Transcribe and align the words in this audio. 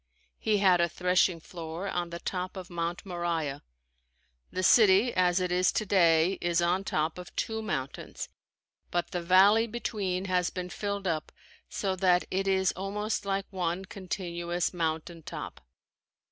He 0.39 0.57
had 0.57 0.81
a 0.81 0.89
threshing 0.89 1.39
floor 1.39 1.87
on 1.87 2.09
the 2.09 2.17
top 2.17 2.57
of 2.57 2.71
Mount 2.71 3.05
Moriah. 3.05 3.61
The 4.49 4.63
city 4.63 5.13
as 5.13 5.39
it 5.39 5.51
is 5.51 5.71
today 5.71 6.39
is 6.41 6.59
on 6.59 6.83
top 6.83 7.19
of 7.19 7.35
two 7.35 7.61
mountains, 7.61 8.27
but 8.89 9.11
the 9.11 9.21
valley 9.21 9.67
between 9.67 10.25
has 10.25 10.49
been 10.49 10.71
filled 10.71 11.05
up 11.05 11.31
so 11.69 11.95
that 11.97 12.25
it 12.31 12.47
is 12.47 12.71
almost 12.71 13.27
like 13.27 13.45
one 13.51 13.85
continuous 13.85 14.73
mountain 14.73 15.21
top. 15.21 15.61